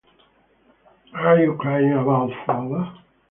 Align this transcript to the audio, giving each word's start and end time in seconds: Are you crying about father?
Are 1.13 1.37
you 1.43 1.55
crying 1.57 1.93
about 1.93 2.31
father? 2.47 2.91